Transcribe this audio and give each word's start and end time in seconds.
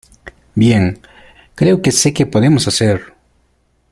Bien, 0.55 0.99
creo 1.53 1.83
que 1.83 1.91
sé 1.91 2.11
qué 2.11 2.25
podemos 2.25 2.67
hacer. 2.67 3.13